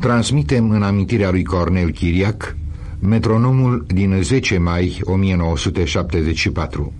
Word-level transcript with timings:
Transmitem 0.00 0.70
în 0.70 0.82
amintirea 0.82 1.30
lui 1.30 1.44
Cornel 1.44 1.90
Chiriac 1.90 2.56
metronomul 3.00 3.84
din 3.88 4.22
10 4.22 4.58
mai 4.58 5.00
1974. 5.04 6.92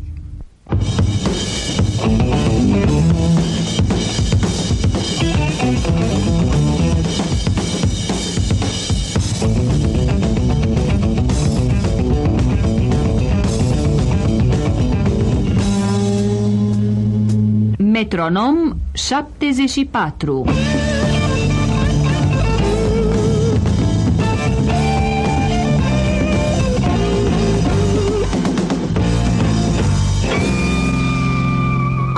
Metronom 17.78 18.56
74 18.92 20.44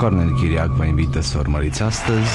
Cornel 0.03 0.33
Chiriac 0.33 0.67
vă 0.67 0.85
invită 0.85 1.21
să 1.21 1.37
urmăriți 1.37 1.81
astăzi 1.81 2.29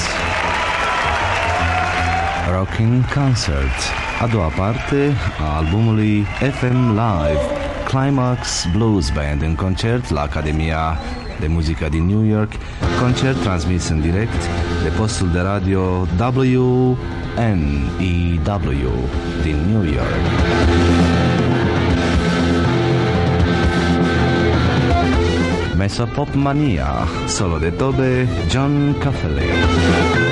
Rocking 2.53 3.05
Concert, 3.15 3.79
a 4.23 4.27
doua 4.27 4.47
parte 4.47 5.13
a 5.41 5.57
albumului 5.57 6.27
FM 6.59 6.89
Live, 6.89 7.41
Climax 7.85 8.67
Blues 8.77 9.11
Band 9.11 9.43
în 9.43 9.55
concert 9.55 10.11
la 10.11 10.21
Academia 10.21 10.99
de 11.41 11.47
Muzică 11.47 11.87
din 11.91 12.07
New 12.07 12.25
York, 12.25 12.53
concert 13.01 13.41
transmis 13.41 13.89
în 13.89 14.01
direct 14.01 14.49
de 14.83 14.89
postul 14.89 15.31
de 15.31 15.41
radio 15.41 16.07
WNEW 16.19 16.97
din 19.43 19.57
New 19.71 19.85
York. 19.85 21.28
Mesa 25.79 26.07
Popmanía, 26.07 27.07
solo 27.29 27.61
de 27.61 27.71
todo 27.71 28.03
John 28.53 28.97
Caffey. 29.01 30.28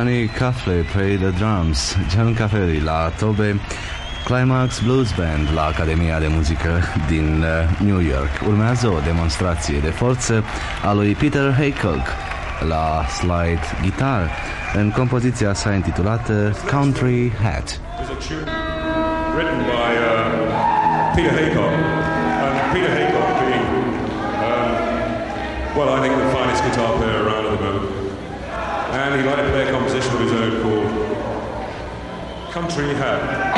Johnny 0.00 0.28
Caffley 0.28 0.82
play 0.84 1.16
the 1.18 1.30
drums, 1.32 1.94
John 2.08 2.34
Caffery 2.34 2.80
la 2.80 3.10
tobe, 3.18 3.60
Climax 4.24 4.80
Blues 4.80 5.12
Band 5.12 5.52
la 5.54 5.64
Academia 5.64 6.18
de 6.18 6.26
Muzică 6.26 6.82
din 7.08 7.44
uh, 7.44 7.86
New 7.86 8.00
York. 8.00 8.30
Urmează 8.46 8.86
o 8.88 8.98
demonstrație 9.04 9.78
de 9.78 9.90
forță 9.90 10.44
a 10.84 10.92
lui 10.92 11.14
Peter 11.14 11.52
Haycock 11.52 12.06
la 12.68 13.04
slide 13.18 13.60
guitar 13.82 14.30
în 14.74 14.90
compoziția 14.90 15.54
sa 15.54 15.72
intitulată 15.72 16.56
Country 16.70 17.32
Hat. 17.42 17.80
Written 19.36 19.58
by 19.72 19.90
uh, 20.00 21.14
Peter 21.14 21.32
Haycock. 21.40 21.72
And 22.44 22.56
Peter 22.72 22.92
Haycock 22.98 23.30
being, 23.40 23.68
um, 24.46 24.70
well, 25.76 25.90
I 25.96 26.00
think 26.02 26.14
the 26.22 26.30
finest 26.36 26.62
guitar 26.66 26.90
player 26.98 27.20
around 27.24 27.44
at 27.46 27.58
the 27.58 27.64
moment. 27.64 27.99
and 29.10 29.20
he 29.20 29.26
liked 29.26 29.42
to 29.42 29.50
play 29.50 29.66
a 29.66 29.70
composition 29.72 30.14
of 30.14 30.20
his 30.20 30.32
own 30.32 30.62
called 30.62 32.52
Country 32.52 32.94
Home. 32.94 33.50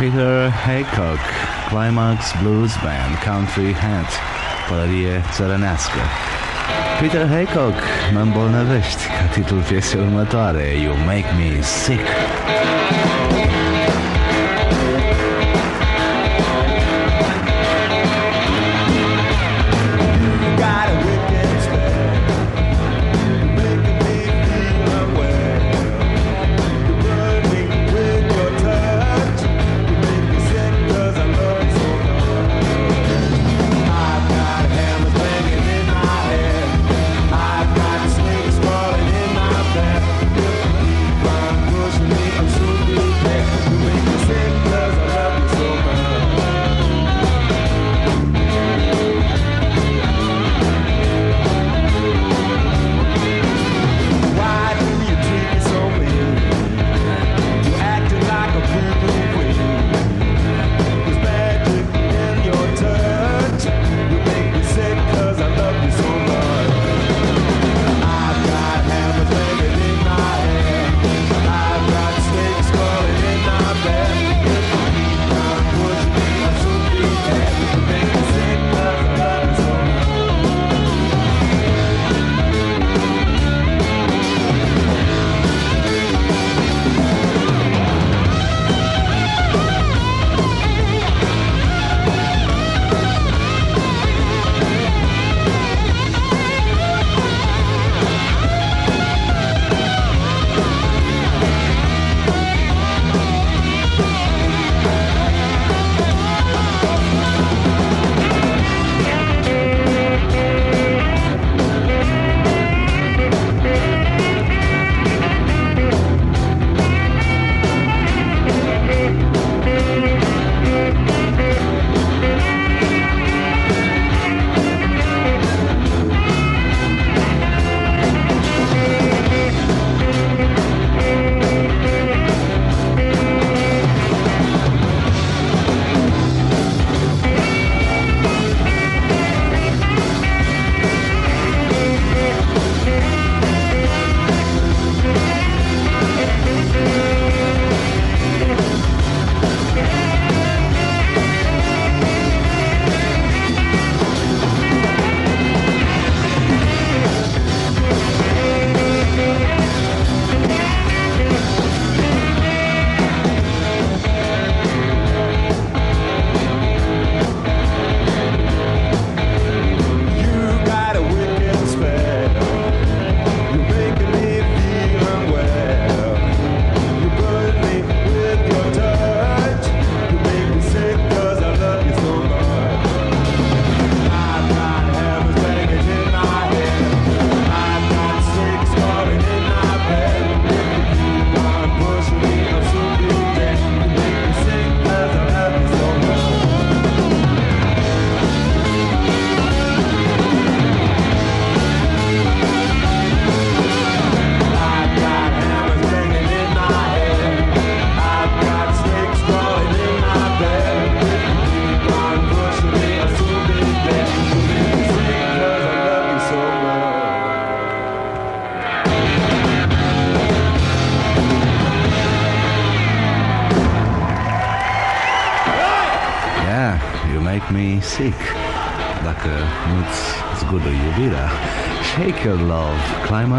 Hat. 0.00 0.50
Haycock, 0.66 1.20
Climax 1.68 2.32
Blues 2.42 2.72
Band, 2.82 3.14
Country 3.24 3.74
Hat, 3.74 4.10
pălărie 4.68 5.22
țărănească. 5.30 5.98
Peter 7.00 7.28
Haycock, 7.28 7.78
mă 8.12 8.20
îmbolnăvești, 8.20 9.06
ca 9.06 9.24
titlul 9.32 9.60
piesei 9.60 10.00
următoare, 10.00 10.64
You 10.82 10.94
Make 10.96 11.26
Me 11.38 11.60
Sick. 11.60 12.06
sick 12.06 12.79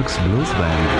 Blues 0.01 0.51
Band 0.55 0.90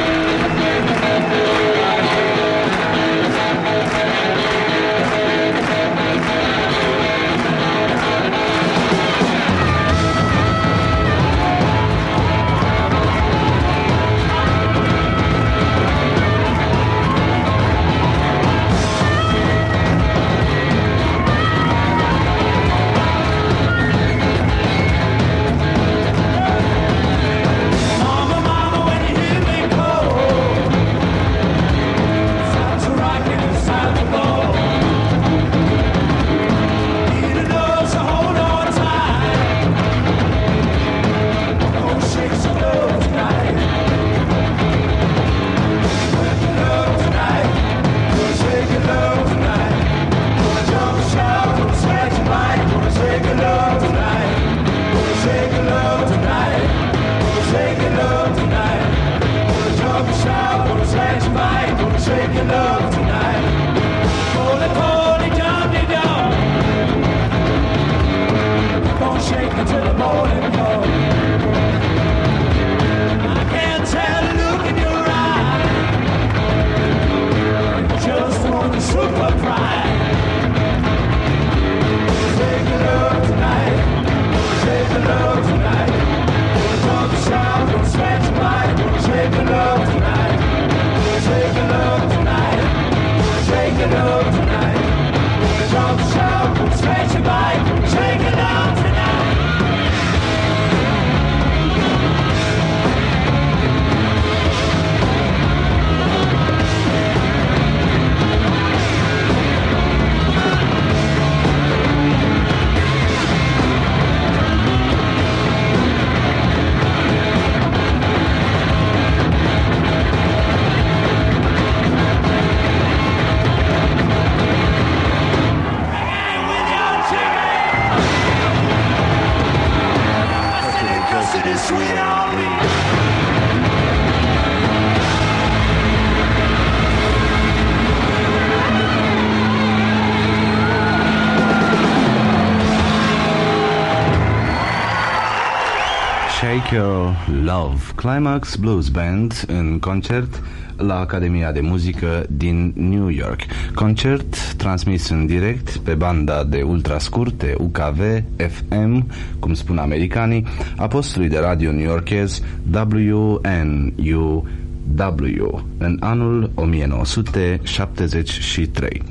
Love, 147.61 147.81
Climax 147.95 148.55
Blues 148.55 148.89
Band 148.89 149.43
în 149.47 149.79
concert 149.79 150.41
la 150.77 150.99
Academia 150.99 151.51
de 151.51 151.59
Muzică 151.59 152.25
din 152.29 152.73
New 152.75 153.07
York. 153.07 153.41
Concert 153.73 154.53
transmis 154.53 155.09
în 155.09 155.25
direct 155.25 155.77
pe 155.77 155.93
banda 155.93 156.43
de 156.43 156.61
ultrascurte 156.61 157.55
UKV 157.57 157.99
FM, 158.37 159.07
cum 159.39 159.53
spun 159.53 159.77
americanii, 159.77 160.45
a 160.77 160.87
postului 160.87 161.29
de 161.29 161.39
radio 161.39 161.71
newyorkez 161.71 162.41
WNU 162.73 164.47
W 164.95 165.63
în 165.77 165.97
anul 165.99 166.51
1973. 166.55 169.03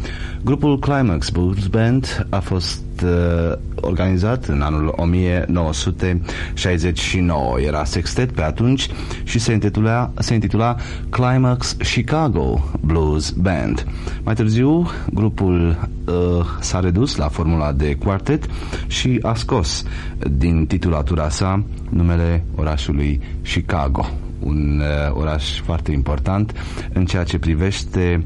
Grupul 0.45 0.79
Climax 0.79 1.31
Blues 1.31 1.67
Band 1.67 2.27
a 2.29 2.39
fost 2.39 2.83
uh, 3.05 3.53
organizat 3.75 4.45
în 4.45 4.61
anul 4.61 4.93
1969. 4.97 7.61
Era 7.61 7.85
sextet 7.85 8.33
pe 8.33 8.43
atunci 8.43 8.89
și 9.23 9.39
se 9.39 9.53
intitula, 9.53 10.13
se 10.19 10.35
intitula 10.35 10.77
Climax 11.09 11.77
Chicago 11.93 12.71
Blues 12.81 13.31
Band. 13.31 13.87
Mai 14.23 14.35
târziu, 14.35 14.91
grupul 15.13 15.89
uh, 16.07 16.15
s-a 16.61 16.81
redus 16.81 17.17
la 17.17 17.29
formula 17.29 17.73
de 17.73 17.95
quartet 17.95 18.45
și 18.87 19.19
a 19.23 19.35
scos 19.35 19.85
din 20.31 20.67
titulatura 20.67 21.29
sa 21.29 21.63
numele 21.91 22.45
orașului 22.57 23.21
Chicago 23.43 24.07
un 24.41 24.81
uh, 24.81 25.15
oraș 25.15 25.61
foarte 25.61 25.93
important 25.93 26.53
în 26.93 27.05
ceea 27.05 27.25
ce 27.25 27.39
privește 27.39 28.25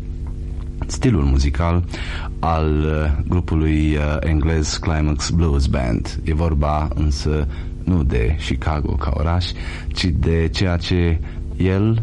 stilul 0.87 1.23
muzical 1.23 1.85
al 2.39 2.69
uh, 2.85 3.25
grupului 3.29 3.97
uh, 3.97 4.17
englez 4.21 4.77
Climax 4.77 5.31
Blues 5.31 5.67
Band. 5.67 6.21
E 6.25 6.35
vorba 6.35 6.89
însă 6.95 7.47
nu 7.85 8.03
de 8.03 8.37
Chicago 8.47 8.93
ca 8.93 9.11
oraș, 9.15 9.47
ci 9.89 10.05
de 10.05 10.49
ceea 10.53 10.77
ce 10.77 11.21
el 11.57 12.03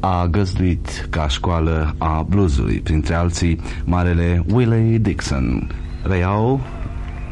a 0.00 0.26
găzduit 0.26 1.06
ca 1.10 1.28
școală 1.28 1.94
a 1.98 2.22
bluesului, 2.28 2.80
printre 2.80 3.14
alții 3.14 3.60
Marele 3.84 4.44
Willie 4.52 4.98
Dixon. 4.98 5.70
Reiau 6.02 6.60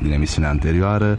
din 0.03 0.13
emisiunea 0.13 0.51
anterioară 0.51 1.19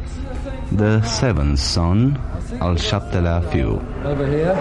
The 0.76 1.02
Seventh 1.02 1.60
Son, 1.60 2.20
al 2.60 2.78
șaptelea 2.78 3.40
fiu. 3.40 3.82
Over 4.12 4.28
here, 4.28 4.56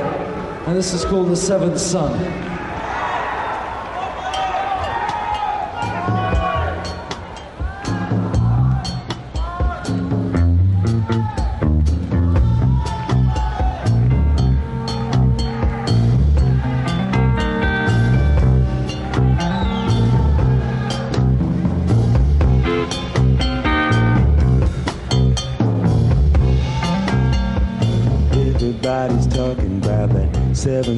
and 0.66 0.76
this 0.76 0.92
is 0.92 1.04
called 1.04 1.28
The 1.28 1.34
Seventh 1.34 1.76
Son. 1.76 2.10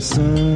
sun. 0.07 0.56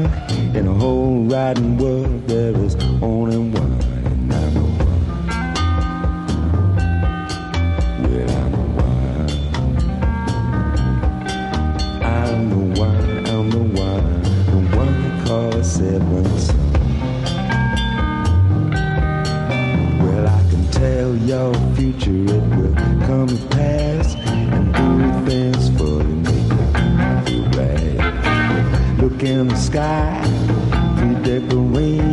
sky. 29.71 30.21
You 30.99 31.15
decorate. 31.23 32.10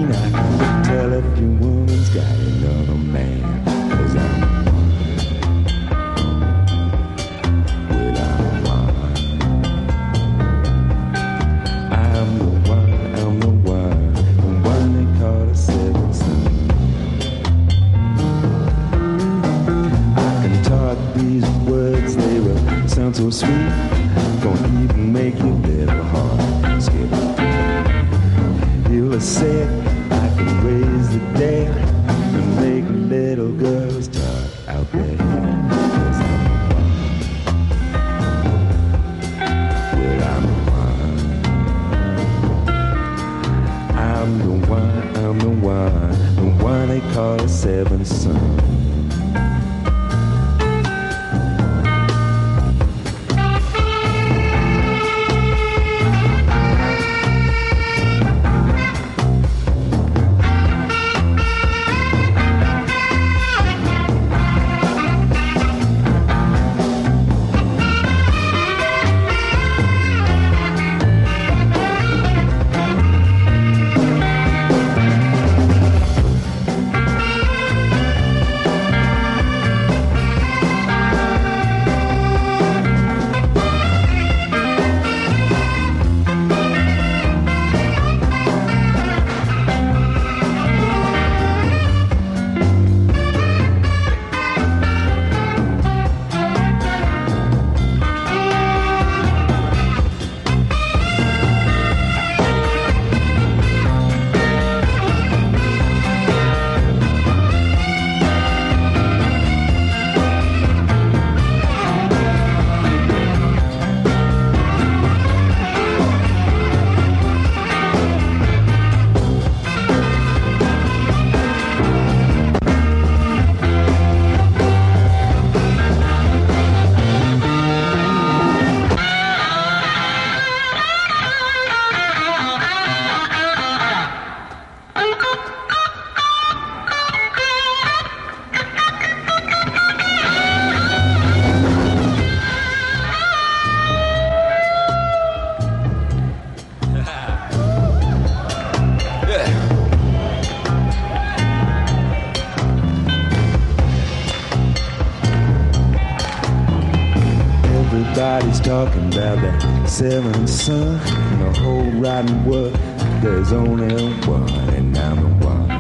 That 159.98 160.12
seventh 160.12 160.50
son. 160.50 161.00
In 161.34 161.40
the 161.40 161.60
whole 161.60 161.92
rotten 162.02 162.46
world, 162.46 162.74
there's 163.22 163.52
only 163.52 164.14
one, 164.28 164.50
and 164.76 164.98
I'm 164.98 165.16
the 165.22 165.46
one. 165.46 165.72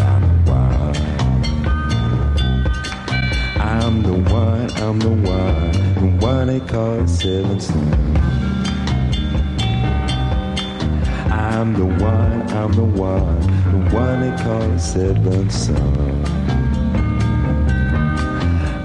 I'm 0.00 0.22
the 0.32 0.42
one. 0.50 0.96
I'm 3.60 4.02
the 4.02 4.12
one, 4.30 4.70
I'm 4.76 4.98
the 4.98 5.08
one, 5.08 5.72
the 5.94 6.26
one 6.26 6.46
they 6.48 6.60
call 6.60 7.06
seventh 7.06 7.62
son. 7.62 8.16
I'm 11.30 11.72
the 11.74 11.86
one, 11.86 12.50
I'm 12.50 12.72
the 12.72 12.84
one, 12.84 13.40
the 13.72 13.94
one 13.94 14.20
they 14.20 14.42
call 14.42 14.78
seven 14.78 15.50
son. 15.50 16.24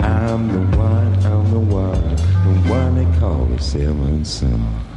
I'm 0.02 0.48
the 0.48 0.78
one, 0.78 1.26
I'm 1.26 1.52
the 1.52 1.60
one, 1.60 2.01
the 2.72 2.78
one 2.78 2.96
they 2.96 3.20
call 3.20 3.46
the 3.48 3.62
seventh 3.62 4.26
son. 4.26 4.91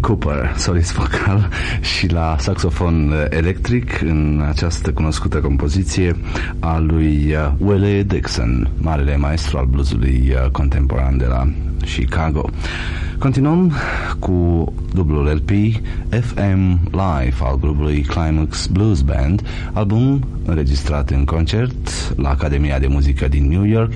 Cooper, 0.00 0.54
solist 0.56 0.92
vocal 0.92 1.48
și 1.96 2.12
la 2.12 2.36
saxofon 2.38 3.14
electric 3.30 4.00
în 4.00 4.44
această 4.48 4.92
cunoscută 4.92 5.38
compoziție 5.40 6.16
a 6.58 6.78
lui 6.78 7.34
uh, 7.34 7.52
Willie 7.58 8.02
Dixon, 8.02 8.70
marele 8.78 9.16
maestru 9.16 9.58
al 9.58 9.66
bluesului 9.66 10.32
uh, 10.34 10.50
contemporan 10.50 11.18
de 11.18 11.24
la 11.26 11.48
Chicago. 11.84 12.50
Continuăm 13.18 13.72
cu 14.18 14.72
dublul 14.94 15.26
LP 15.34 15.50
FM 16.22 16.80
Live 16.90 17.36
al 17.42 17.58
grupului 17.60 18.00
Climax 18.00 18.66
Blues 18.66 19.00
Band, 19.00 19.42
album 19.72 20.24
înregistrat 20.44 21.10
în 21.10 21.24
concert 21.24 22.14
la 22.16 22.28
Academia 22.28 22.78
de 22.78 22.86
Muzică 22.86 23.28
din 23.28 23.48
New 23.48 23.64
York 23.64 23.92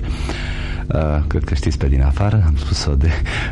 Uh, 0.93 1.23
cred 1.27 1.43
că 1.43 1.53
știți 1.53 1.77
pe 1.77 1.87
din 1.87 2.01
afară, 2.01 2.43
am 2.45 2.55
spus-o 2.55 2.95
de 2.95 3.09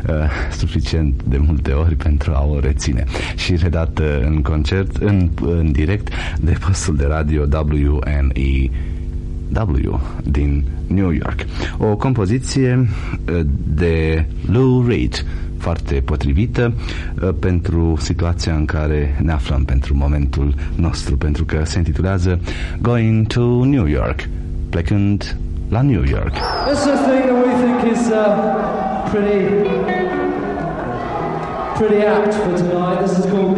uh, 0.08 0.14
suficient 0.50 1.22
de 1.22 1.38
multe 1.38 1.72
ori 1.72 1.94
pentru 1.94 2.32
a 2.32 2.44
o 2.44 2.60
reține. 2.60 3.04
Și 3.36 3.56
redat 3.56 3.98
uh, 3.98 4.06
în 4.24 4.42
concert, 4.42 4.96
în, 4.96 5.28
în 5.40 5.72
direct, 5.72 6.12
de 6.40 6.56
postul 6.66 6.96
de 6.96 7.04
radio 7.04 7.42
WNE 7.42 8.70
W 9.52 10.00
din 10.22 10.64
New 10.86 11.10
York. 11.10 11.44
O 11.78 11.96
compoziție 11.96 12.88
uh, 13.32 13.40
de 13.74 14.26
Lou 14.46 14.86
Reed 14.86 15.24
foarte 15.58 15.94
potrivită 15.94 16.72
uh, 17.22 17.28
pentru 17.38 17.96
situația 18.00 18.54
în 18.54 18.64
care 18.64 19.18
ne 19.22 19.32
aflăm 19.32 19.64
pentru 19.64 19.96
momentul 19.96 20.54
nostru, 20.76 21.16
pentru 21.16 21.44
că 21.44 21.64
se 21.64 21.78
intitulează 21.78 22.40
Going 22.80 23.26
to 23.26 23.64
New 23.64 23.86
York, 23.86 24.28
plecând 24.70 25.36
la 25.70 25.82
New 25.82 26.04
York. 26.04 26.34
This 26.66 26.80
is 26.80 26.86
a 26.86 26.96
thing 27.06 27.26
that 27.26 27.46
we 27.46 27.52
think 27.62 27.92
is 27.92 28.10
uh, 28.10 29.08
pretty, 29.10 29.64
pretty 31.78 32.04
apt 32.06 32.34
for 32.34 32.56
tonight. 32.56 33.00
This 33.00 33.18
is 33.18 33.26
called 33.26 33.53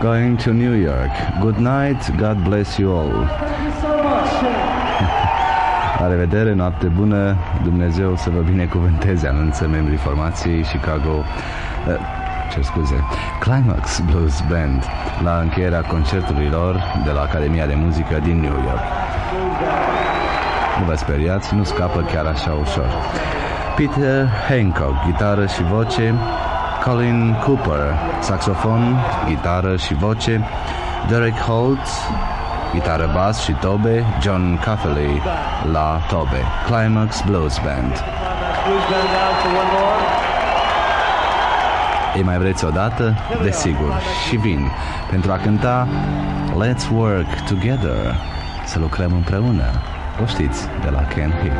going 0.00 0.38
to 0.38 0.52
New 0.52 0.72
York. 0.72 1.10
Good 1.40 1.58
night, 1.58 2.00
God 2.16 2.42
bless 2.44 2.78
you 2.78 2.90
all. 2.92 3.28
La 5.98 6.08
revedere, 6.14 6.52
noapte 6.52 6.86
bună, 6.86 7.36
Dumnezeu 7.62 8.16
să 8.16 8.30
vă 8.30 8.40
binecuvânteze, 8.40 9.28
anunță 9.28 9.68
membrii 9.68 9.96
formației 9.96 10.62
Chicago, 10.62 11.24
eh, 11.88 11.94
ce 12.52 12.60
scuze, 12.60 13.04
Climax 13.40 14.00
Blues 14.00 14.42
Band, 14.48 14.84
la 15.24 15.38
încheierea 15.38 15.80
concertului 15.80 16.48
lor 16.48 16.82
de 17.04 17.10
la 17.10 17.20
Academia 17.20 17.66
de 17.66 17.74
Muzică 17.74 18.20
din 18.22 18.40
New 18.40 18.56
York. 18.64 18.84
Nu 20.78 20.84
vă 20.84 20.94
speriați, 20.94 21.54
nu 21.54 21.62
scapă 21.62 22.00
chiar 22.12 22.26
așa 22.26 22.52
ușor. 22.60 22.88
Peter 23.76 24.22
eh, 24.22 24.30
Hancock, 24.48 25.04
gitară 25.06 25.46
și 25.46 25.62
voce, 25.62 26.14
Colin 26.84 27.36
Cooper, 27.44 27.98
saxofon, 28.20 28.96
gitară 29.28 29.76
și 29.76 29.94
voce, 29.94 30.44
Derek 31.08 31.38
Holt, 31.38 31.86
gitară 32.72 33.10
bas 33.14 33.42
și 33.42 33.52
tobe, 33.52 34.04
John 34.20 34.58
Cafferley 34.64 35.22
la 35.72 36.00
tobe, 36.08 36.44
Climax 36.66 37.22
Blues 37.26 37.58
Band. 37.58 38.04
Ei 42.16 42.22
mai 42.22 42.38
vreți 42.38 42.64
o 42.64 42.70
dată? 42.70 43.14
Desigur, 43.42 44.00
și 44.28 44.36
vin 44.36 44.70
pentru 45.10 45.32
a 45.32 45.36
cânta 45.36 45.88
Let's 46.50 46.90
Work 46.94 47.40
Together, 47.48 48.14
să 48.64 48.78
lucrăm 48.78 49.12
împreună. 49.12 49.64
O 50.22 50.26
știți 50.26 50.68
de 50.82 50.90
la 50.90 51.02
Ken 51.02 51.32
Hit. 51.42 51.52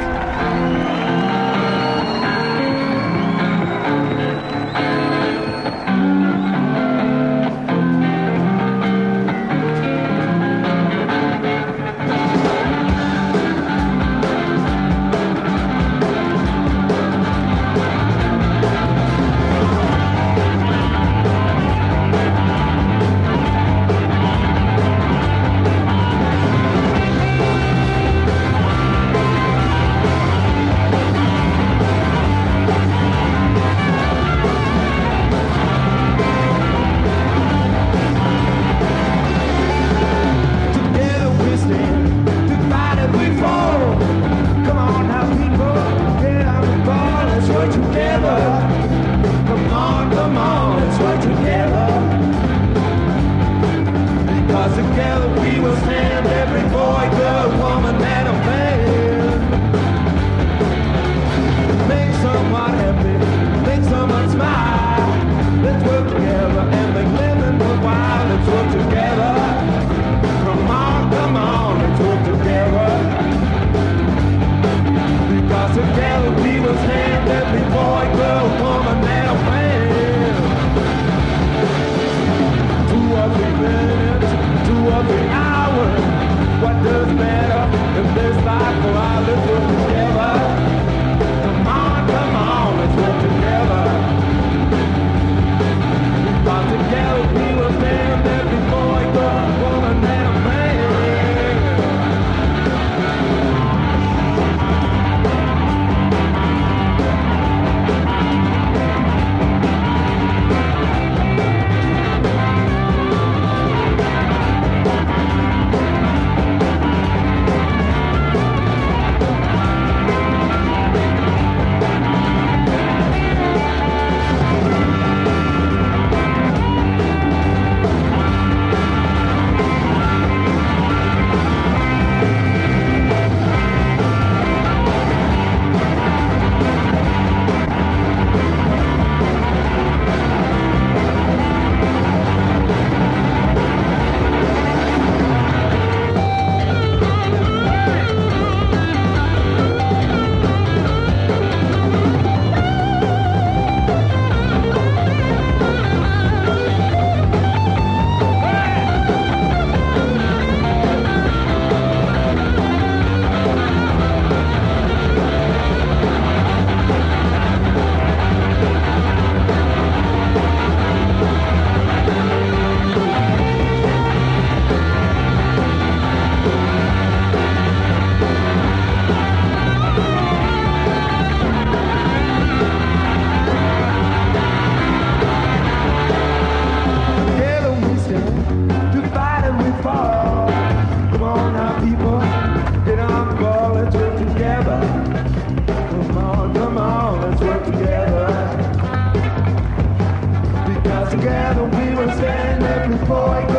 together 201.20 201.64
we 201.64 201.94
will 201.94 202.10
stand 202.16 202.62
up 202.64 202.88
before 202.98 203.49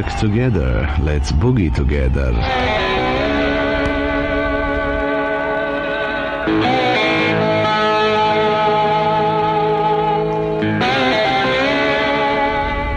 Let's 0.00 0.12
work 0.12 0.20
together. 0.20 0.86
Let's 1.02 1.30
boogie 1.30 1.70
together. 1.70 2.32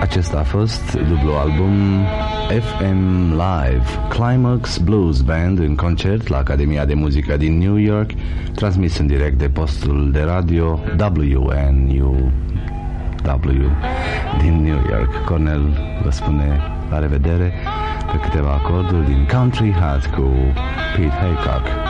Acesta 0.02 0.40
a 0.40 0.44
fost 0.44 0.94
dublu 0.94 1.34
album 1.34 2.06
FM 2.48 3.32
Live, 3.32 3.86
Climax 4.10 4.78
Blues 4.78 5.22
Band 5.22 5.60
în 5.60 5.76
concert 5.76 6.28
la 6.28 6.38
Academia 6.38 6.86
de 6.86 6.94
Muzică 6.94 7.38
din 7.38 7.58
New 7.58 7.76
York, 7.76 8.10
transmis 8.56 8.98
în 8.98 9.08
direct 9.08 9.38
de 9.38 9.50
postul 9.50 10.12
de 10.12 10.22
radio 10.22 10.80
WNU 11.00 12.32
W 13.26 13.72
din 14.42 14.62
New 14.62 14.82
York. 14.90 15.26
Cornel 15.26 15.62
vă 16.04 16.12
spune 16.12 16.73
la 16.90 17.00
revedere 17.00 17.54
pe 18.12 18.18
câteva 18.18 18.52
acorduri 18.54 19.06
din 19.06 19.28
Country 19.32 19.74
Hat 19.74 20.16
cu 20.16 20.32
Pete 20.96 21.16
Haycock. 21.22 21.83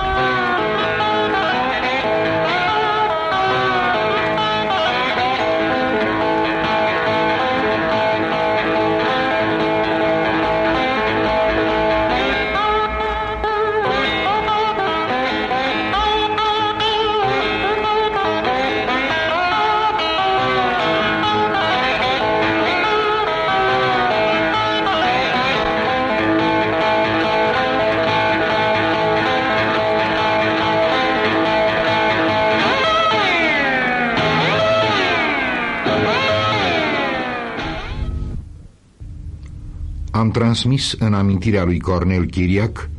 Transmis 40.44 40.96
în 41.00 41.14
amintirea 41.14 41.64
lui 41.64 41.80
Cornel 41.80 42.26
Chiriac 42.26 42.90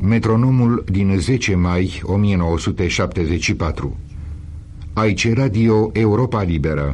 metronomul 0.00 0.84
din 0.90 1.18
10 1.18 1.54
mai 1.54 2.02
1974. 2.04 3.96
Aici 4.92 5.32
Radio 5.34 5.90
Europa 5.92 6.42
Liberă 6.42 6.92